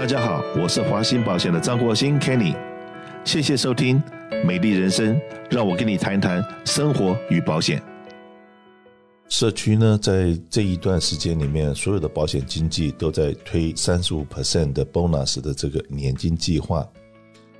[0.00, 2.56] 大家好，我是华兴保险的张国兴 Kenny，
[3.22, 4.02] 谢谢收听
[4.46, 5.14] 《美丽人生》，
[5.50, 7.82] 让我跟你谈谈生活与保险。
[9.28, 16.88] 社区呢，在这一段时间里面，所有的保险经纪都在推三十五 percent 的 bonus 的这个年金计划。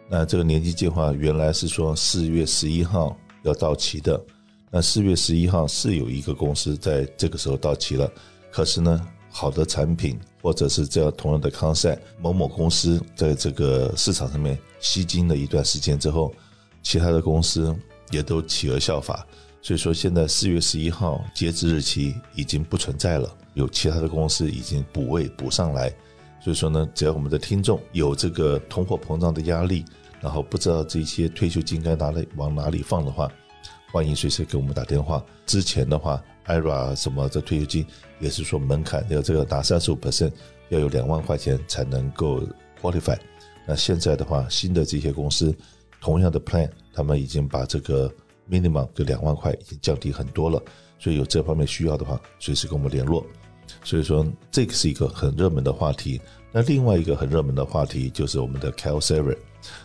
[0.08, 4.18] 那这个年金计划原来是说四月十一号要到期的，
[4.70, 8.10] 那四月十一号是有一个公司在这个时候到期了，
[8.50, 16.34] 可是呢，好的产品或者是这样同样的 concept，某某公司在这个市场上面吸金了一段时间之后，
[16.82, 17.74] 其他的公司
[18.10, 19.24] 也都企鹅效法，
[19.62, 25.88] 所以说现在四月十一号截止日期已经不存在了，有其他的公司已经补位补上来，
[26.42, 29.84] 所以说呢，只要我们的听众有这个通货膨胀的压力，
[30.20, 33.30] 然后不知道这些退休金该拿来往哪里放的话，
[33.92, 35.24] 欢迎随时给我们打电话。
[35.46, 36.20] 之前的话。
[36.50, 37.86] IRA 什么的退休金
[38.18, 40.32] 也是说门槛要这个打三十五 percent
[40.68, 42.42] 要有两万块钱才能够
[42.80, 43.16] qualify。
[43.66, 45.54] 那现在的话，新的这些公司
[46.00, 48.12] 同样的 plan，他们已经把这个
[48.50, 50.60] minimum 的两万块已经降低很多了。
[50.98, 53.24] 所以有这方面需要的话，随时跟我们联络。
[53.84, 56.20] 所以说这个是一个很热门的话题。
[56.52, 59.36] 那另外一个很热门的话题就是我们的 CalSaver。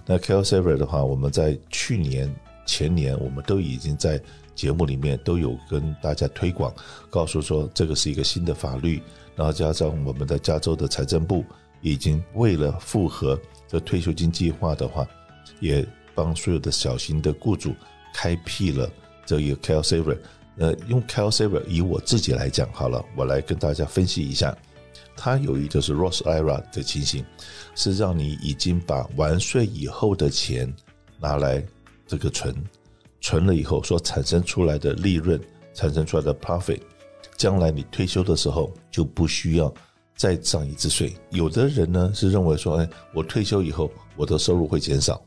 [0.06, 2.34] 那 CalSaver 的话，我们在去年
[2.66, 4.20] 前年我们都已经在。
[4.56, 6.74] 节目里面都有跟大家推广，
[7.10, 9.02] 告诉说这个是一个新的法律，
[9.36, 11.44] 然后加上我们的加州的财政部
[11.82, 15.06] 已经为了符合这退休金计划的话，
[15.60, 17.76] 也帮所有的小型的雇主
[18.14, 18.90] 开辟了
[19.26, 20.18] 这个 CalSaver。
[20.58, 24.58] 呃，用 CalSaver 以我自己来讲好了，我来跟大家分析一下，
[25.18, 27.26] 它有一个是 Ross IRA 的情形，
[27.76, 30.74] 是让你已经把完税以后的钱
[31.20, 31.62] 拿来
[32.08, 32.56] 这个存。
[33.26, 35.42] 存了以后所产生出来的利润，
[35.74, 36.80] 产生出来的 profit，
[37.36, 39.74] 将来你退休的时候就不需要
[40.16, 41.12] 再上一次税。
[41.32, 45.20] 有的人呢是认为说，哎，我退休以后我的收入会减少，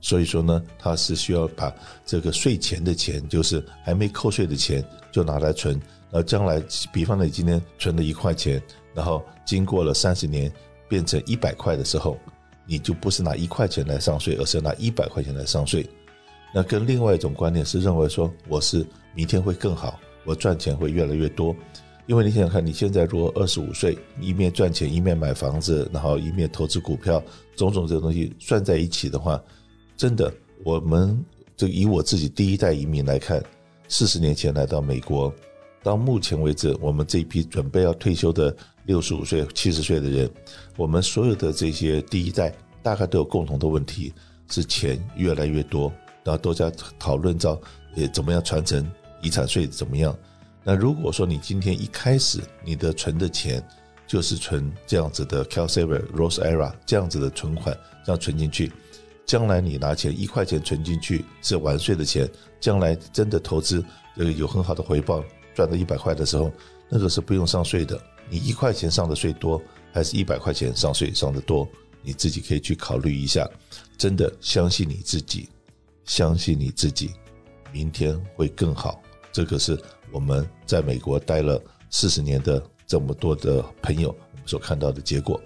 [0.00, 1.72] 所以说呢，他是需要把
[2.04, 5.80] 这个税前的钱，就是还没扣税的钱，就拿来存。
[6.10, 6.60] 然后将来，
[6.92, 8.60] 比方说你今天存了一块钱，
[8.92, 10.52] 然后经过了三十年
[10.88, 12.18] 变成一百块的时候，
[12.66, 15.88] 你就不是拿一块钱来上税，而是拿一百块钱来上税。
[16.52, 21.54] 那跟另外一种观念是认为说，我是明天会更好，我赚钱会越来越多。
[22.06, 27.20] 因为你想想看，你现在如果二十五岁，一面赚钱一面买房子，然后一面投资股票，
[27.56, 29.42] 种种这个东西算在一起的话，
[29.96, 31.20] 真的，我们
[31.56, 33.42] 就以我自己第一代移民来看，
[33.88, 35.34] 四十年前来到美国，
[35.82, 40.30] 到目前为止，我们这一批准备要退休的六十五岁、七十岁的人，
[40.76, 42.54] 我们所有的这些第一代
[42.84, 44.14] 大概都有共同的问题，
[44.48, 45.92] 是钱越来越多。
[46.26, 47.56] 然后都在讨论到，
[47.94, 48.84] 也怎么样传承
[49.22, 50.14] 遗产税怎么样？
[50.64, 53.62] 那如果说你今天一开始你的存的钱
[54.08, 58.72] 就是存这样子的 CalSaver Rose Era 这样子的存款，这样存进去，
[59.24, 62.28] 将来你拿钱一块钱存进去是完税的钱，
[62.58, 63.84] 将来真的投资
[64.16, 65.22] 呃有很好的回报，
[65.54, 66.50] 赚到一百块的时候，
[66.88, 67.96] 那个是不用上税的。
[68.28, 71.68] 你一块钱上的税多，还是一百块钱上税上的多？
[72.02, 73.48] 你自己可以去考虑一下。
[73.96, 75.48] 真的相信你自己。
[76.06, 77.10] 相信你自己，
[77.72, 79.02] 明天会更好。
[79.32, 79.78] 这个是
[80.10, 84.14] 我们在美国待了四十年的这么多的朋友
[84.46, 85.38] 所看到的结果。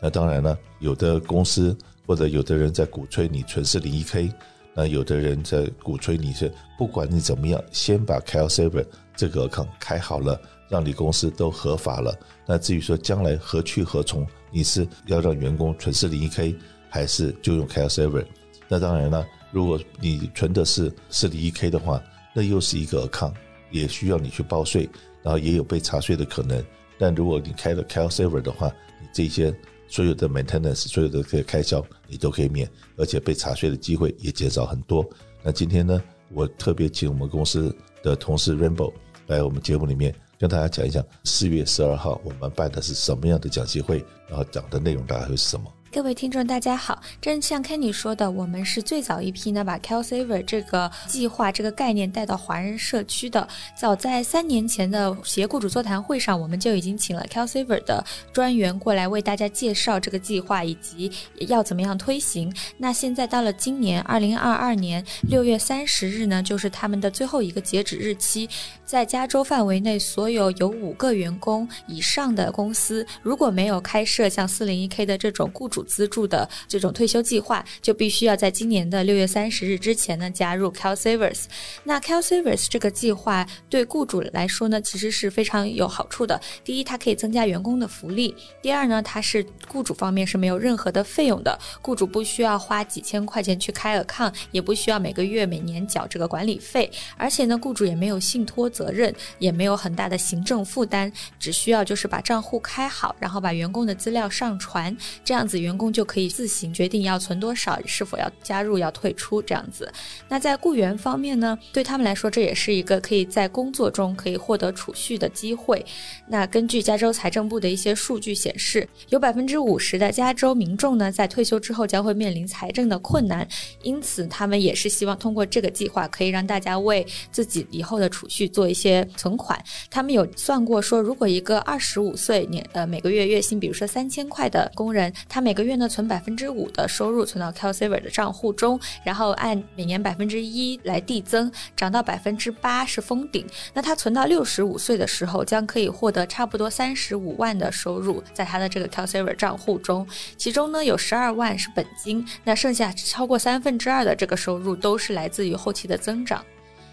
[0.00, 1.74] 那当然了，有的公司
[2.06, 4.30] 或者有的人在鼓吹你存 401k，
[4.74, 8.84] 那有的人在鼓吹你是不管你怎么样，先把 CalSaver
[9.16, 12.14] 这个 account 开好了，让你公司都合法了。
[12.44, 16.56] 那至于说将来何去何从，你是要让员工存 401k，
[16.90, 18.26] 还是就用 CalSaver？
[18.68, 19.26] 那当然了。
[19.50, 22.02] 如果你存的是 401k 的话，
[22.34, 23.32] 那又是一个 account，
[23.70, 24.88] 也需要你去报税，
[25.22, 26.62] 然后也有被查税的可能。
[26.98, 28.68] 但如果你开了 CalSaver 的话，
[29.00, 29.54] 你这些
[29.86, 35.08] 所有的 maintenance、所有的这个开销你都可以免，而且被查税的机会也减少很多。
[35.42, 38.92] 那今天呢，我特别请我们公司的同事 Rainbow
[39.28, 45.72] 来我们节目里面跟大家讲一讲，四月十二号我们办的是什么样的讲习会，然后讲的内容大概会是什么。
[45.90, 47.00] 各位听众，大家好。
[47.18, 53.48] 正像 Kenny 说的，我们是最早一批呢，把 CalSaver 这个计划、这个概念带到华人社区的。
[53.74, 58.04] 早在三年前的企业雇主座谈会上，我们就已经请了 CalSaver 的
[58.34, 61.10] 专员过来为大家介绍这个计划以及
[61.46, 62.54] 要怎么样推行。
[62.76, 68.46] 那现在到了今年二零二二年六月三十日呢，就是他们的最后一个截止日期。
[68.84, 81.44] 在加州范围内，所有有五个员工以上的公司，如果没有开设像 401k 的这种雇主资助的这种退休计划，就必须要在今年的六月三十日之前呢加入 CalSavers。
[81.84, 86.40] 那 CalSavers 这个计划对雇主来说呢，其实是非常有好处的。
[86.64, 109.92] 第一，它可以增加员工的福利；第二呢，它是雇主方面是没有任何的费用的，雇主不需要花几千块钱去开 account，也不需要每个月每年缴这个管理费，而且呢，雇主也没有信托责任，也没有很大的行政负担，只需要就是把账户开好，然后把员工的资料上传，这样子员员工就可以自行决定要存多少，是否要加入、要退出这样子。
[110.28, 115.84] 那在雇员方面呢，对他们来说，这也是一个可以在工作中可以获得储蓄的机会。
[116.26, 123.46] 那根据加州财政部的一些数据显示，有百分之五十的加州民众呢，在退休之后将会面临财政的困难，
[123.82, 129.62] 因此他们也是希望通过这个计划，可以让大家为自己以后的储蓄做一些存款。
[129.90, 143.44] 他们有算过说，如果一个二十五岁年呃每个月月薪，比如说三千块的工人，他每每个月呢存百分之五的收入存到 CalSaver 的账户中，然后按每年百分之一来递增，涨到百分之八是封顶。
[143.74, 150.06] 那他存到六十五岁的时候，将可以获得差不多三十五万的收入，在他的这个 CalSaver 账户中，
[150.36, 156.40] 其中呢有十二万是本金，那剩下超过三分之二的这个收入都是来自于后期的增长。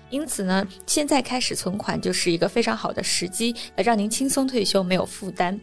[0.09, 5.59] 因此呢，现在开始存款就是一个非常好的时机，让您轻松退休，没有负担。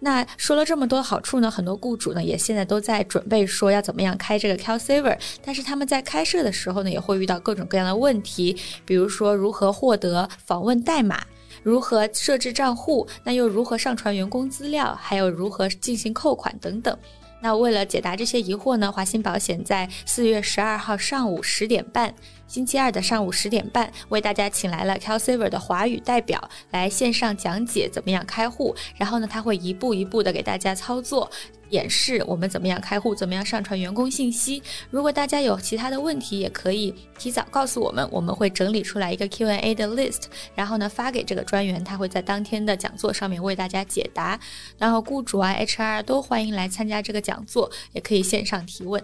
[0.00, 11.24] 那说了这么多好处呢，很多雇主呢也现在都在准备说要怎么样开这个 CalSaver，但是他们在开设的时候呢，也会遇到各种各样的问题，比如说如何获得访问代码，
[11.62, 16.98] 如何设置账户，那又如何上传员工资料，还有如何进行扣款等等。
[17.44, 22.14] 那为了解答这些疑惑呢，华鑫保险在四月十二号上午十点半，
[22.48, 31.30] 星期二的上午十点半，为大家请来了 CalSaver 的华语代表来线上讲解怎么样开户，然后呢，他会一步一步的给大家操作。
[31.70, 34.62] 演示我们怎么样开户，怎么样上传员工信息。
[34.90, 40.24] 如果大家有其他的问题，也可以提早告诉我们，我们会整理出来一个 Q&A 的 list，
[40.54, 44.38] 然后呢发给这个专员，他会在当天的讲座上面为大家解答。
[44.78, 49.02] 然后雇主啊、HR 都欢迎来参加这个讲座，也可以线上提问。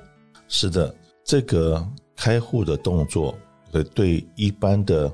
[0.49, 1.87] 是的，这个
[2.17, 3.37] 开户的动作，
[3.73, 5.09] 对对一般的，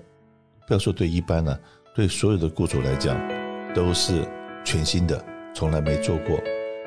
[0.66, 1.58] 不要说对一般了，
[1.94, 3.16] 对所有的雇主来讲
[3.74, 4.26] 都是
[4.64, 5.22] 全新的，
[5.54, 6.38] 从来没做过。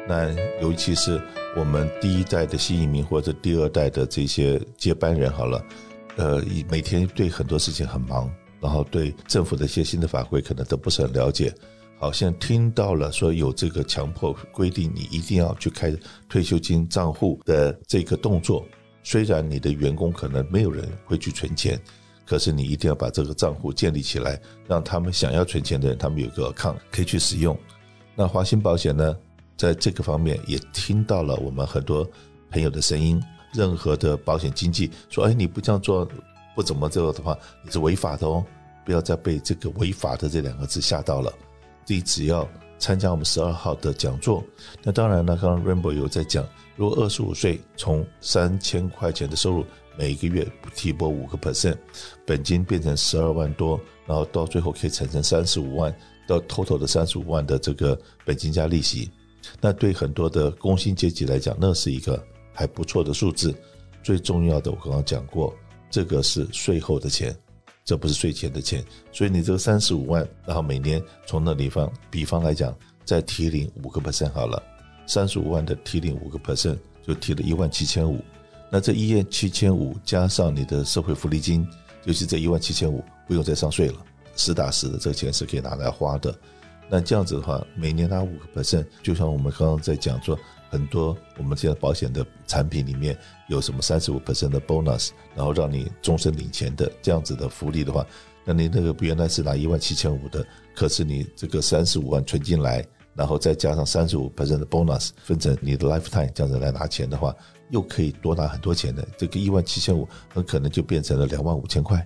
[0.07, 1.21] 那尤其是
[1.55, 5.63] 我们第一代的新移民或者第二代的这些接班人，好了，
[6.17, 11.53] 呃，每天对很多事情很忙，然后对政府的一些新的法规可能都不是很了解。
[11.99, 15.93] 好像听到了说有这个强迫规定，你一定要去开
[16.29, 18.65] 退休金账户的这个动作。
[19.03, 21.77] 虽然你的员工可能没有人会去存钱，
[22.25, 27.57] 可是你一定要把这个账户建立起来，让他们想要存钱的人，他们有个 account 可以去使用。
[28.15, 29.15] 那华兴保险呢？
[29.59, 32.09] 在这个方面也听到了我们很多
[32.49, 33.21] 朋友的声音。
[33.51, 36.07] 任何的保险经纪说：“哎，你不这样做，
[36.55, 38.45] 不怎么做的话，你是违法的哦！
[38.85, 41.33] 不要再被这个违法的这两个字吓到了。
[41.87, 42.47] 你只要
[42.77, 44.41] 参加我们十二号的讲座。
[44.81, 46.47] 那当然了，刚刚 Rainbow 有在讲，
[46.77, 49.65] 如果二十五岁从三千块钱的收入，
[49.97, 51.77] 每个月提拨五个 percent，
[52.25, 55.93] 本金变成十二万多，然后到最后可以产生三十五万
[56.27, 59.11] 到 total 的三十五万的这个本金加利息。”
[59.61, 62.21] 那对很多的工薪阶级来讲，那是一个
[62.53, 63.53] 还不错的数字。
[64.01, 65.53] 最重要的，我刚刚讲过，
[65.89, 67.35] 这个是税后的钱，
[67.83, 68.83] 这不是税前的钱。
[69.11, 72.73] 所以你这个三十五万，然后每年从那地方，比方来讲，
[73.03, 74.61] 再提领五个 percent 好了，
[75.05, 78.23] 三十五万的提领五个 percent，就提了一万七千五。
[78.71, 81.67] 那这一万七千五加上你的社会福利金，
[82.05, 83.95] 就是这一万七千五不用再上税了，
[84.35, 86.33] 实打实的这个钱是可以拿来花的。
[86.89, 90.37] 那这样子的话，每年拿五个 percent，就像我们刚刚在讲说，
[90.69, 93.17] 很多我们现在保险的产品里面
[93.47, 98.05] 有什么三十五 percent 的 bonus，然后让你终身领钱的这样子的福利的话，
[98.43, 100.43] 那你那个原来是拿一万七千五的，
[100.75, 107.35] 可是你这个三十五万存进来，然后再加上三十五 percent 的 bonus，分成你的 lifetime 这样子来拿钱的话，
[107.69, 112.03] 又可以多拿很多钱的，这个一万七千五很可能就变成了两万五千块。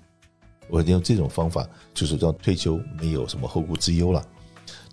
[0.69, 4.25] 我用这种方法，就是让退休没有什么后顾之忧了。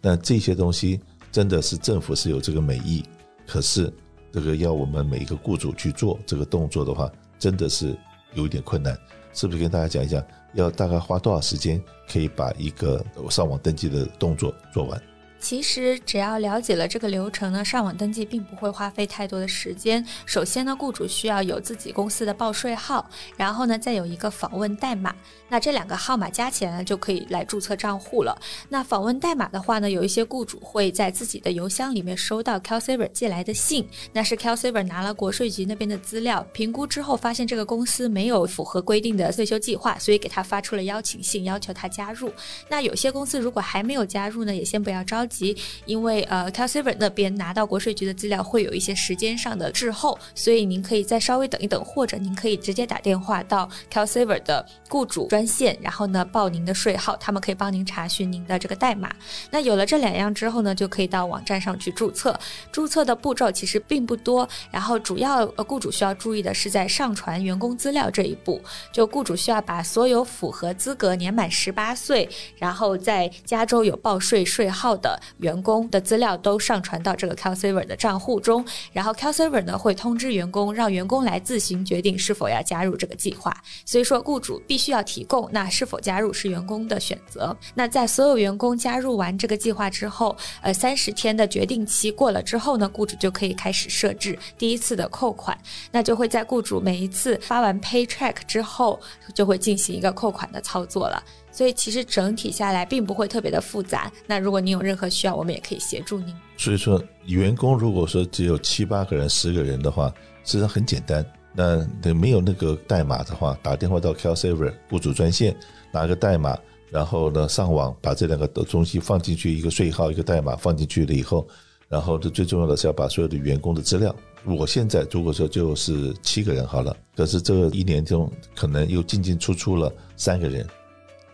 [0.00, 3.04] 那这些东西真的是政府是有这个美意，
[3.47, 3.92] 可是
[4.33, 7.97] 这个要我们每一个雇主去做这个动作的话，真的是
[8.35, 8.97] 有一点困难。
[9.33, 15.00] 是不是跟大家讲一讲，要大概花多少时间可以把一个上网登记的动作做完？
[15.40, 20.04] 其实只要了解了这个流程呢，上网登记并不会花费太多的时间。
[20.26, 25.14] 首先呢，雇主需要有自己公司的报税号，然后呢，再有一个访问代码。
[25.49, 28.38] 那这两个号码加起来呢，就可以来注册账户了。
[28.68, 42.30] 那访问代码的话呢，有一些雇主会在自己的邮箱里面收到 CalSaver 寄来的信，那是 CalSaver 拿了国税局那边的资料，评估之后发现这个公司没有符合规定的退休计划，所以给他发出了邀请信，要求他加入。
[42.68, 45.56] 那有些公司如果还没有加入呢，也先不要着急，及
[45.87, 59.10] 因为呃，CalSaver 那边拿到国税局的资料会有一些时间上的滞后，所以您可以再稍微等一等，或者您可以直接打电话到 CalSaver 的雇主专线，然后呢报您的税号，他们可以帮您查询您的这个代码。
[59.50, 62.38] 那有了这两样之后呢，就可以到网站上去注册。
[62.72, 68.60] 注册的步骤其实并不多，然后主要呃雇主需要注意的是在上传员工资料这一步，
[68.92, 83.56] 就雇主需要把所有符合资格、年满十八岁，然后在加州有报税税号的员工的资料都上传到这个 CalSaver 的账户中，然后 CalSaver 呢会通知员工，让员工来自行决定是否要加入这个计划。
[83.84, 87.56] 所以说，雇主必须要提供，那是否加入是员工的选择。
[87.74, 95.56] 那在所有员工加入完这个计划之后，呃，三十天的决定期过了之后呢，雇主就可以开始设置第一次的扣款，
[95.90, 98.98] 那就会在雇主每一次发完 paycheck 之后，
[99.34, 101.22] 就会进行一个扣款的操作了。
[101.52, 104.11] 所以其实整体下来并不会特别的复杂。
[104.26, 106.35] 那如果您有任何需要，我们也可以协助您。
[106.57, 110.12] 所以说，员工如果说只有七八个人、十个人的话，
[110.45, 111.25] 实际上很简单。
[111.52, 115.54] 那那没有那个代码的话，打电话到 CalSaver 雇主专线，
[115.92, 116.57] 拿个代码，
[116.90, 121.45] 然后呢上网把这两个东西放进去，一个税号，一个代码放进去了以后，
[121.88, 124.14] 然后这最重要的是要把所有的员工的资料。
[124.45, 130.64] 我现在如果说就是七个人好了，可是这一年中可能又进进出出了三个人。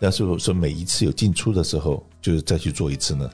[0.00, 3.30] 但是说每一次有进出的时候，就是再去做一次呢？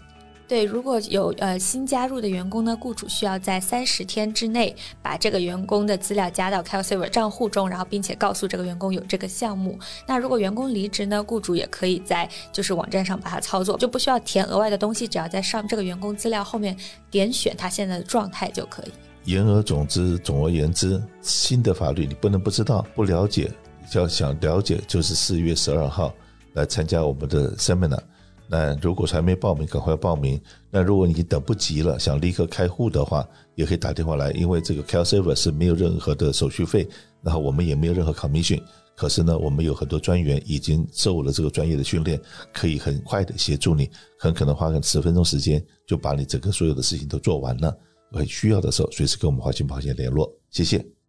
[0.49, 9.79] 对，如果有呃新加入的员工呢，雇主需要在三十天之内把这个员工的资料加到 CalSaver 账户中，然后并且告诉这个员工有这个项目。
[10.07, 16.77] 那如果员工离职呢，雇主也可以在就是网站上把它操作，就不需要填额外的东西，只要在上这个员工资料后面
[17.11, 18.93] 点选他现在的状态就可以。
[19.25, 23.51] 言而总之，总而言之，新的法律你不能不知道，不了解
[23.95, 26.13] 要想了解，就是四月十二号。
[26.55, 28.01] 来参加我们的 seminar。
[28.49, 30.39] 那如果还没报名，赶快报名。
[30.71, 34.31] 那如果你等不及了，想立刻开户的话，也可以打电话来。
[34.33, 36.87] 因为这个 CalSaver 是没有任何的手续费，
[37.23, 38.63] 然后我们也没有任何 commission。
[38.95, 42.21] 可是呢，我们有很多专员已经受了这个专业的训练，
[42.53, 47.75] 可以很快的协助你，很可能花个十分钟时间就把你整个所有的事情都做完了。
[48.13, 50.31] 很需要的时候，随时跟我们华信保险联络。
[50.51, 51.02] 谢谢。